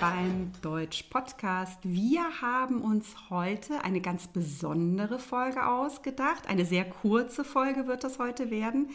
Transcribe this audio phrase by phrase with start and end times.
[0.00, 1.78] beim Deutsch Podcast.
[1.82, 6.48] Wir haben uns heute eine ganz besondere Folge ausgedacht.
[6.48, 8.88] Eine sehr kurze Folge wird das heute werden.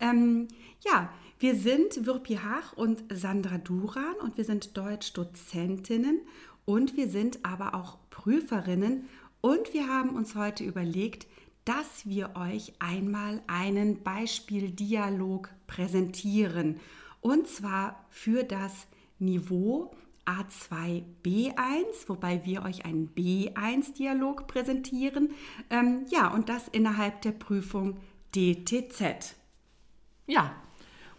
[0.00, 0.46] Ähm,
[0.84, 1.10] ja,
[1.40, 6.20] wir sind Wirpi Hach und Sandra Duran und wir sind Deutsch-Dozentinnen
[6.64, 9.08] und wir sind aber auch Prüferinnen
[9.40, 11.26] und wir haben uns heute überlegt,
[11.64, 16.78] dass wir euch einmal einen Beispieldialog präsentieren
[17.20, 18.86] und zwar für das
[19.18, 19.90] Niveau
[20.28, 25.30] A2 B1, wobei wir euch einen B1-Dialog präsentieren.
[25.70, 27.96] Ähm, ja, und das innerhalb der Prüfung
[28.34, 29.34] DTZ.
[30.26, 30.54] Ja,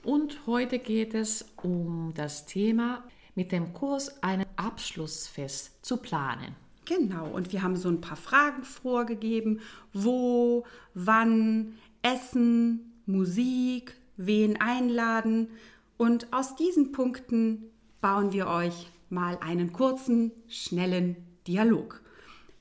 [0.04, 3.04] und heute geht es um das Thema,
[3.34, 6.56] mit dem Kurs einen Abschlussfest zu planen.
[6.86, 9.62] Genau, und wir haben so ein paar Fragen vorgegeben.
[9.94, 15.50] Wo, wann, Essen, Musik, wen einladen.
[15.98, 22.02] Und aus diesen Punkten bauen wir euch mal einen kurzen, schnellen Dialog.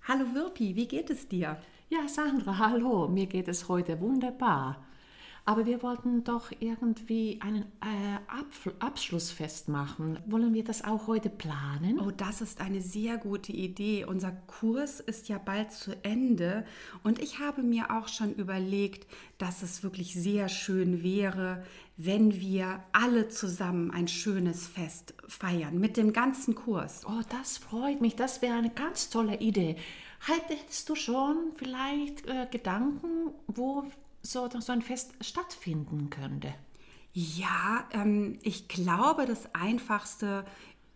[0.03, 1.61] Hallo Wirpi, wie geht es dir?
[1.89, 4.85] Ja, Sandra, hallo, mir geht es heute wunderbar.
[5.49, 10.19] Aber wir wollten doch irgendwie einen äh, Abschlussfest machen.
[10.27, 11.99] Wollen wir das auch heute planen?
[12.01, 14.05] Oh, das ist eine sehr gute Idee.
[14.05, 16.67] Unser Kurs ist ja bald zu Ende
[17.03, 19.07] und ich habe mir auch schon überlegt,
[19.39, 21.65] dass es wirklich sehr schön wäre,
[21.97, 27.07] wenn wir alle zusammen ein schönes Fest feiern mit dem ganzen Kurs.
[27.07, 28.17] Oh, das freut mich.
[28.17, 29.77] Das wäre eine ganz tolle Idee.
[30.27, 33.87] Hättest du schon vielleicht äh, Gedanken, wo
[34.31, 36.55] so, so ein Fest stattfinden könnte?
[37.13, 40.45] Ja, ähm, ich glaube, das Einfachste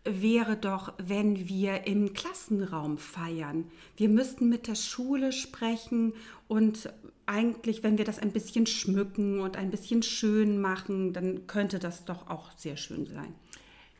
[0.04, 3.70] wäre doch, wenn wir im Klassenraum feiern.
[3.96, 6.12] Wir müssten mit der Schule sprechen
[6.48, 6.92] und
[7.26, 12.04] eigentlich, wenn wir das ein bisschen schmücken und ein bisschen schön machen, dann könnte das
[12.04, 13.34] doch auch sehr schön sein.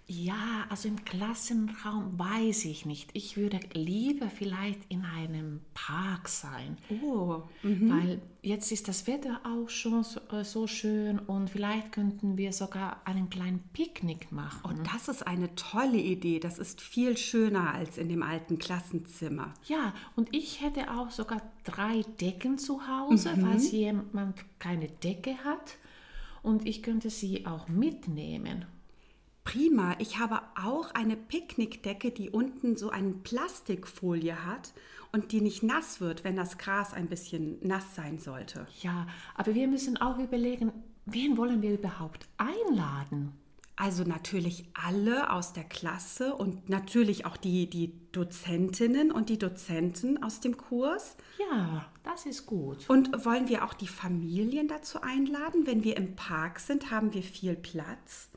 [0.09, 3.11] Ja, also im Klassenraum weiß ich nicht.
[3.15, 6.77] Ich würde lieber vielleicht in einem Park sein.
[7.03, 7.43] Oh.
[7.63, 7.91] Mhm.
[7.91, 12.53] Weil jetzt ist das Wetter auch schon so, äh, so, schön und vielleicht könnten wir
[12.53, 14.61] sogar einen kleinen Picknick machen.
[14.69, 16.41] Und oh, das ist eine tolle Idee.
[16.41, 19.55] Das ist viel schöner als in dem alten Klassenzimmer.
[19.67, 23.47] Ja, und ich hätte auch sogar drei Decken zu Hause, mhm.
[23.47, 25.77] falls jemand keine Decke hat.
[26.43, 28.67] Und ich könnte sie auch mitnehmen.
[29.45, 34.73] Prima, ich habe auch eine Picknickdecke, die unten so eine Plastikfolie hat
[35.11, 38.67] und die nicht nass wird, wenn das Gras ein bisschen nass sein sollte.
[38.81, 40.73] Ja, aber wir müssen auch überlegen,
[41.07, 43.33] wen wollen wir überhaupt einladen?
[43.75, 50.23] Also natürlich alle aus der Klasse und natürlich auch die, die Dozentinnen und die Dozenten
[50.23, 51.17] aus dem Kurs.
[51.39, 52.89] Ja, das ist gut.
[52.89, 55.67] Und wollen wir auch die Familien dazu einladen?
[55.67, 58.29] Wenn wir im Park sind, haben wir viel Platz.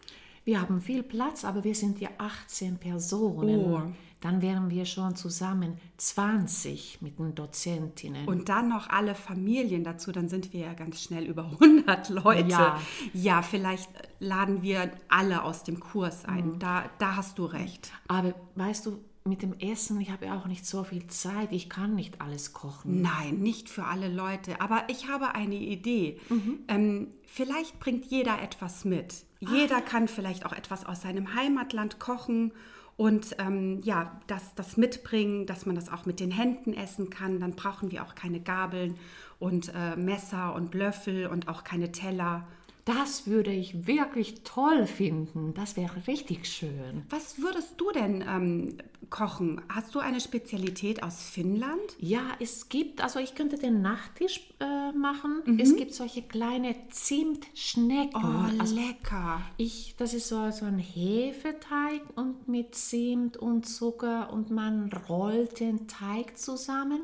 [0.45, 3.65] Wir haben viel Platz, aber wir sind ja 18 Personen.
[3.65, 3.81] Oh.
[4.21, 8.27] Dann wären wir schon zusammen 20 mit den Dozentinnen.
[8.27, 12.49] Und dann noch alle Familien dazu, dann sind wir ja ganz schnell über 100 Leute.
[12.49, 12.79] Ja,
[13.13, 13.89] ja vielleicht
[14.19, 16.53] laden wir alle aus dem Kurs ein.
[16.53, 16.59] Mhm.
[16.59, 17.91] Da, da hast du recht.
[18.07, 21.67] Aber weißt du, mit dem Essen, ich habe ja auch nicht so viel Zeit, ich
[21.67, 23.01] kann nicht alles kochen.
[23.01, 26.19] Nein, nicht für alle Leute, aber ich habe eine Idee.
[26.29, 26.59] Mhm.
[26.67, 29.25] Ähm, vielleicht bringt jeder etwas mit.
[29.39, 32.51] Jeder kann vielleicht auch etwas aus seinem Heimatland kochen
[32.97, 37.39] und ähm, ja, das, das mitbringen, dass man das auch mit den Händen essen kann.
[37.39, 38.95] Dann brauchen wir auch keine Gabeln
[39.39, 42.47] und äh, Messer und Löffel und auch keine Teller.
[42.85, 45.55] Das würde ich wirklich toll finden.
[45.55, 47.03] Das wäre richtig schön.
[47.09, 48.77] Was würdest du denn ähm,
[49.09, 49.59] kochen?
[49.69, 51.79] Hast du eine Spezialität aus Finnland?
[51.97, 55.41] Ja, es gibt, also ich könnte den Nachtisch äh, machen.
[55.45, 55.59] Mhm.
[55.59, 58.21] Es gibt solche kleine Zimtschnecken.
[58.23, 59.41] Oh, also lecker.
[59.57, 65.59] Ich, das ist so, so ein Hefeteig und mit Zimt und Zucker und man rollt
[65.59, 67.01] den Teig zusammen.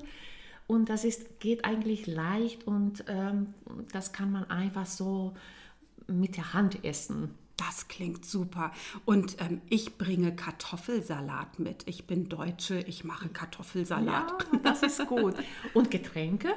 [0.68, 3.56] Und das ist, geht eigentlich leicht und ähm,
[3.92, 5.34] das kann man einfach so
[6.12, 7.36] mit der Hand essen.
[7.58, 8.72] Das klingt super.
[9.06, 11.88] Und ähm, ich bringe Kartoffelsalat mit.
[11.88, 14.48] Ich bin Deutsche, ich mache Kartoffelsalat.
[14.52, 15.36] Ja, das ist gut.
[15.74, 16.54] Und Getränke?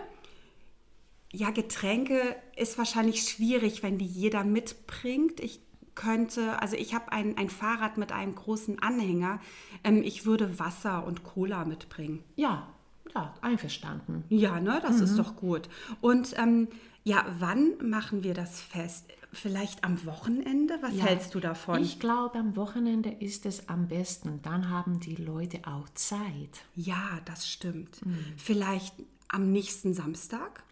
[1.31, 5.41] Ja, Getränke ist wahrscheinlich schwierig, wenn die jeder mitbringt.
[5.41, 5.61] Ich
[5.95, 9.41] könnte, also ich habe ein, ein Fahrrad mit einem großen Anhänger.
[9.83, 12.23] Ähm, ich würde Wasser und Cola mitbringen.
[12.37, 12.69] Ja,
[13.15, 14.25] ja, einverstanden.
[14.29, 15.05] Ja, ne, das mhm.
[15.05, 15.69] ist doch gut.
[16.01, 16.69] Und ähm,
[17.05, 19.07] ja, wann machen wir das fest?
[19.33, 20.79] Vielleicht am Wochenende?
[20.81, 21.83] Was ja, hältst du davon?
[21.83, 24.41] Ich glaube, am Wochenende ist es am besten.
[24.43, 26.65] Dann haben die Leute auch Zeit.
[26.75, 28.05] Ja, das stimmt.
[28.05, 28.17] Mhm.
[28.37, 28.95] Vielleicht
[29.29, 30.65] am nächsten Samstag?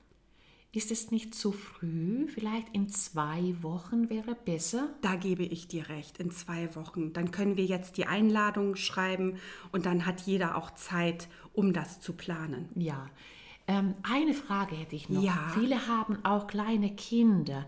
[0.74, 2.26] ist es nicht zu früh?
[2.28, 4.88] Vielleicht in zwei Wochen wäre besser?
[5.02, 7.12] Da gebe ich dir recht, in zwei Wochen.
[7.12, 9.36] Dann können wir jetzt die Einladung schreiben
[9.70, 12.70] und dann hat jeder auch Zeit, um das zu planen.
[12.74, 13.10] Ja.
[13.66, 15.22] Ähm, eine Frage hätte ich noch.
[15.22, 15.52] Ja.
[15.54, 17.66] Viele haben auch kleine Kinder.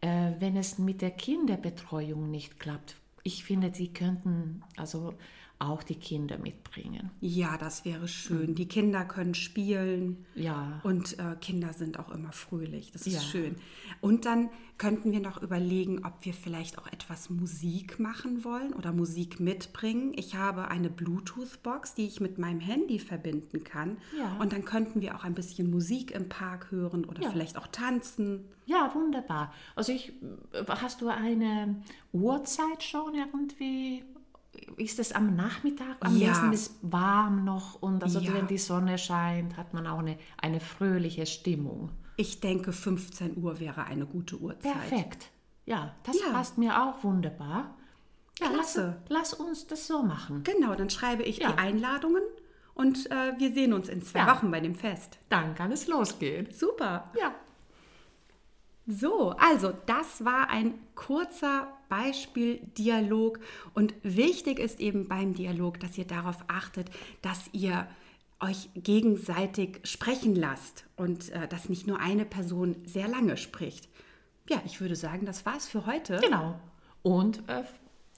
[0.00, 5.14] Äh, wenn es mit der Kinderbetreuung nicht klappt, ich finde, sie könnten also
[5.62, 7.10] auch die Kinder mitbringen.
[7.20, 8.54] Ja, das wäre schön.
[8.54, 10.24] Die Kinder können spielen.
[10.34, 10.80] Ja.
[10.82, 12.90] Und äh, Kinder sind auch immer fröhlich.
[12.92, 13.20] Das ist Ja.
[13.20, 13.56] schön.
[14.00, 18.92] Und dann könnten wir noch überlegen, ob wir vielleicht auch etwas Musik machen wollen oder
[18.92, 20.12] Musik mitbringen.
[20.16, 23.98] Ich habe eine Bluetooth-Box, die ich mit meinem Handy verbinden kann.
[24.18, 24.36] Ja.
[24.40, 27.30] Und dann könnten wir auch ein bisschen Musik im Park hören oder Ja.
[27.30, 28.44] vielleicht auch tanzen.
[28.66, 29.52] Ja, wunderbar.
[29.76, 30.12] Also ich,
[30.66, 31.82] hast du eine
[32.12, 34.02] Uhrzeit schon irgendwie?
[34.76, 35.96] Ist es am Nachmittag?
[36.00, 36.28] Am Ja.
[36.28, 38.34] besten ist warm noch und also Ja.
[38.34, 41.90] wenn die Sonne scheint, hat man auch eine, eine fröhliche Stimmung.
[42.16, 44.72] Ich denke, 15 Uhr wäre eine gute Uhrzeit.
[44.72, 45.30] Perfekt.
[45.66, 46.32] Ja, das Ja.
[46.32, 47.74] passt mir auch wunderbar.
[48.40, 49.02] Ja, lass, Klasse.
[49.08, 50.42] lass uns das so machen.
[50.44, 52.22] Genau, dann schreibe ich die Einladungen
[52.74, 54.26] und äh, wir sehen uns in zwei.
[54.26, 55.18] Wochen bei dem Fest.
[55.28, 56.48] Dann kann es losgehen.
[56.50, 57.10] Super.
[57.18, 57.32] Ja.
[58.86, 63.38] So, also das war ein kurzer Beispieldialog
[63.74, 66.90] und wichtig ist eben beim Dialog, dass ihr darauf achtet,
[67.20, 67.86] dass ihr
[68.40, 73.88] euch gegenseitig sprechen lasst und äh, dass nicht nur eine Person sehr lange spricht.
[74.48, 76.18] Ja, ich würde sagen, das war's für heute.
[76.20, 76.58] Genau.
[77.02, 77.62] Und äh,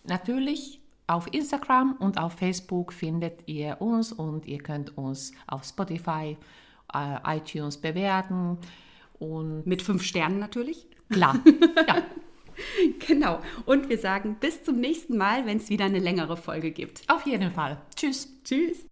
[0.05, 6.39] natürlich auf Instagram und auf Facebook findet ihr uns und ihr könnt uns auf Spotify,
[6.95, 8.59] äh, iTunes bewerten.
[9.19, 10.87] Und Mit fünf Sternen natürlich.
[11.11, 11.41] klar,
[11.89, 12.03] ja,
[13.07, 13.41] Genau.
[13.67, 17.03] Und wir sagen bis zum nächsten Mal, wenn es wieder eine längere Folge gibt.
[17.09, 17.81] auf jeden Fall.
[17.97, 18.29] Tschüss.
[18.45, 18.87] Tschüss.